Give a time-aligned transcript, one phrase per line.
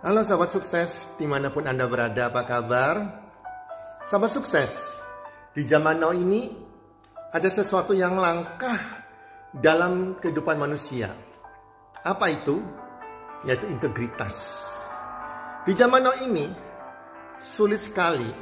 [0.00, 3.20] Halo sahabat sukses, di mana pun Anda berada, apa kabar?
[4.08, 4.96] Sahabat sukses,
[5.52, 6.48] di zaman now ini
[7.28, 8.80] ada sesuatu yang langkah
[9.52, 11.12] dalam kehidupan manusia.
[12.00, 12.64] Apa itu?
[13.44, 14.64] Yaitu integritas.
[15.68, 16.48] Di zaman now ini,
[17.44, 18.32] sulit sekali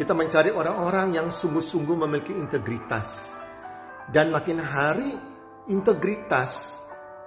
[0.00, 3.36] kita mencari orang-orang yang sungguh-sungguh memiliki integritas.
[4.08, 5.12] Dan makin hari,
[5.68, 6.72] integritas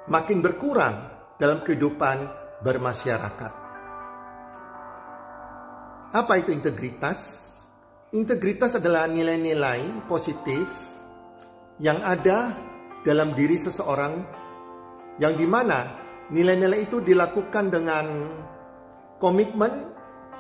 [0.10, 3.52] makin berkurang dalam kehidupan bermasyarakat.
[6.14, 7.52] Apa itu integritas?
[8.14, 10.70] Integritas adalah nilai-nilai positif
[11.82, 12.54] yang ada
[13.04, 14.14] dalam diri seseorang
[15.18, 16.00] yang di mana
[16.32, 18.06] nilai-nilai itu dilakukan dengan
[19.18, 19.94] komitmen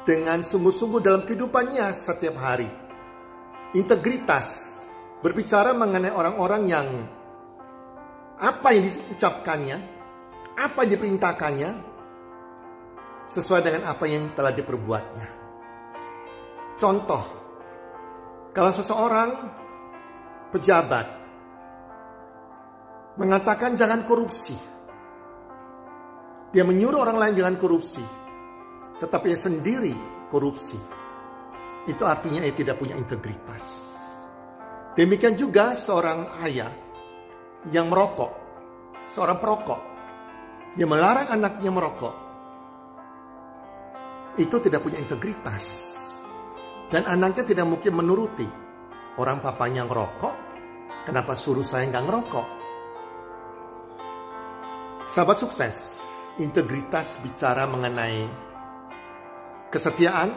[0.08, 2.70] dengan sungguh-sungguh dalam kehidupannya setiap hari.
[3.74, 4.80] Integritas
[5.26, 6.88] berbicara mengenai orang-orang yang
[8.38, 9.78] apa yang diucapkannya,
[10.60, 11.70] apa yang diperintahkannya,
[13.30, 15.28] sesuai dengan apa yang telah diperbuatnya.
[16.80, 17.24] Contoh,
[18.52, 19.30] kalau seseorang
[20.50, 21.08] pejabat
[23.18, 24.58] mengatakan jangan korupsi,
[26.54, 28.04] dia menyuruh orang lain jangan korupsi,
[29.02, 29.94] tetapi ia sendiri
[30.30, 30.78] korupsi.
[31.90, 33.92] Itu artinya ia tidak punya integritas.
[34.94, 36.70] Demikian juga seorang ayah
[37.74, 38.32] yang merokok,
[39.10, 39.82] seorang perokok,
[40.78, 42.16] yang melarang anaknya merokok,
[44.38, 45.94] itu tidak punya integritas.
[46.90, 48.48] Dan anaknya tidak mungkin menuruti.
[49.18, 50.36] Orang papanya ngerokok,
[51.06, 52.48] kenapa suruh saya nggak ngerokok?
[55.14, 56.02] Sahabat sukses,
[56.42, 58.26] integritas bicara mengenai
[59.70, 60.34] kesetiaan,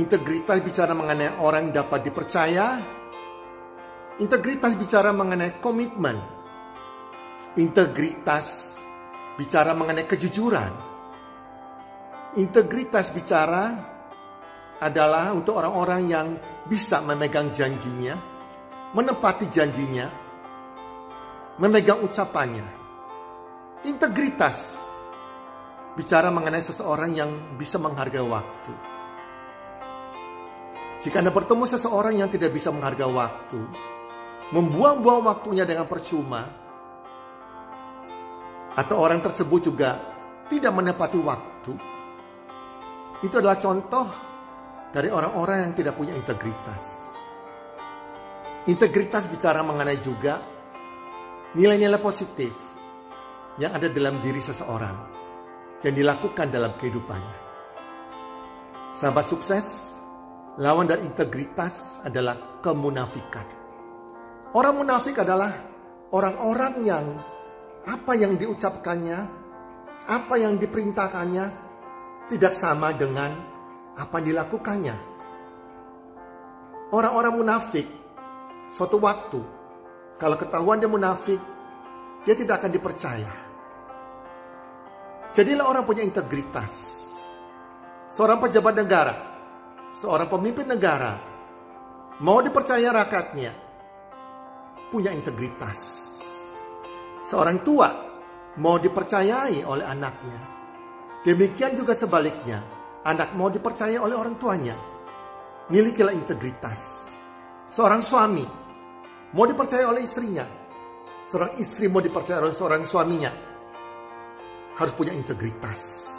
[0.00, 2.80] integritas bicara mengenai orang dapat dipercaya,
[4.16, 6.16] integritas bicara mengenai komitmen,
[7.60, 8.80] integritas
[9.36, 10.95] bicara mengenai kejujuran,
[12.36, 13.64] integritas bicara
[14.76, 16.28] adalah untuk orang-orang yang
[16.68, 18.12] bisa memegang janjinya,
[18.92, 20.06] menepati janjinya,
[21.56, 22.66] memegang ucapannya.
[23.88, 24.76] Integritas
[25.96, 28.72] bicara mengenai seseorang yang bisa menghargai waktu.
[31.00, 33.60] Jika Anda bertemu seseorang yang tidak bisa menghargai waktu,
[34.52, 36.44] membuang-buang waktunya dengan percuma,
[38.76, 39.90] atau orang tersebut juga
[40.52, 41.95] tidak menepati waktu,
[43.24, 44.06] itu adalah contoh
[44.92, 47.12] dari orang-orang yang tidak punya integritas.
[48.66, 50.42] Integritas bicara mengenai juga
[51.54, 52.52] nilai-nilai positif
[53.56, 54.96] yang ada dalam diri seseorang
[55.80, 57.38] yang dilakukan dalam kehidupannya.
[58.96, 59.92] Sahabat sukses,
[60.56, 63.44] lawan dari integritas adalah kemunafikan.
[64.56, 65.52] Orang munafik adalah
[66.16, 67.04] orang-orang yang
[67.84, 69.18] apa yang diucapkannya,
[70.08, 71.65] apa yang diperintahkannya
[72.26, 73.30] tidak sama dengan
[73.96, 74.96] apa yang dilakukannya.
[76.90, 77.86] Orang-orang munafik
[78.70, 79.56] suatu waktu
[80.16, 81.36] kalau ketahuan dia munafik,
[82.24, 83.32] dia tidak akan dipercaya.
[85.36, 87.04] Jadilah orang punya integritas.
[88.08, 89.14] Seorang pejabat negara,
[89.92, 91.20] seorang pemimpin negara,
[92.24, 93.52] mau dipercaya rakyatnya,
[94.88, 96.08] punya integritas.
[97.28, 97.90] Seorang tua
[98.56, 100.55] mau dipercayai oleh anaknya.
[101.26, 102.62] Demikian juga sebaliknya,
[103.02, 104.78] anak mau dipercaya oleh orang tuanya.
[105.66, 107.10] Milikilah integritas.
[107.66, 108.46] Seorang suami
[109.34, 110.46] mau dipercaya oleh istrinya.
[111.26, 113.34] Seorang istri mau dipercaya oleh seorang suaminya
[114.78, 116.14] harus punya integritas.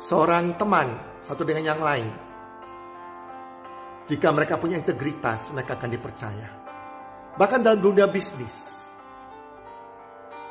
[0.00, 2.08] Seorang teman satu dengan yang lain,
[4.08, 6.48] jika mereka punya integritas, mereka akan dipercaya.
[7.36, 8.72] Bahkan dalam dunia bisnis,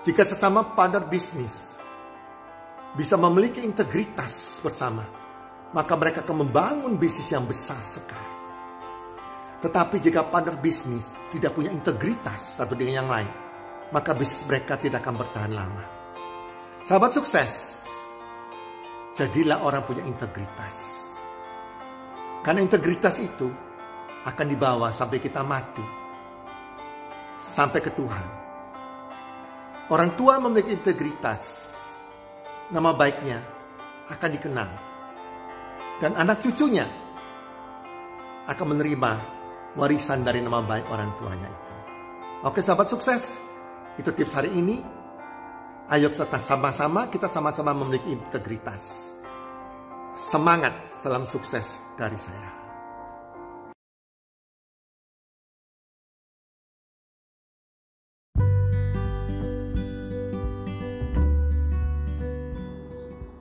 [0.06, 1.73] jika sesama partner bisnis
[2.94, 5.02] bisa memiliki integritas bersama,
[5.74, 8.32] maka mereka akan membangun bisnis yang besar sekali.
[9.66, 13.32] Tetapi jika partner bisnis tidak punya integritas satu dengan yang lain,
[13.90, 15.84] maka bisnis mereka tidak akan bertahan lama.
[16.84, 17.84] Sahabat sukses,
[19.18, 20.76] jadilah orang punya integritas.
[22.44, 23.48] Karena integritas itu
[24.28, 25.86] akan dibawa sampai kita mati.
[27.40, 28.28] Sampai ke Tuhan.
[29.88, 31.73] Orang tua memiliki integritas.
[32.74, 33.38] Nama baiknya
[34.10, 34.70] akan dikenal.
[36.02, 36.90] Dan anak cucunya
[38.50, 39.12] akan menerima
[39.78, 41.76] warisan dari nama baik orang tuanya itu.
[42.44, 43.38] Oke sahabat sukses,
[43.96, 44.82] itu tips hari ini.
[45.94, 49.14] Ayo kita sama-sama kita sama-sama memiliki integritas.
[50.18, 52.63] Semangat, salam sukses dari saya.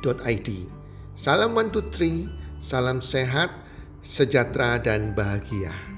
[0.00, 0.50] healthcommunity.id.
[1.14, 1.84] Salam one two
[2.60, 3.52] salam sehat,
[4.00, 5.89] sejahtera dan bahagia.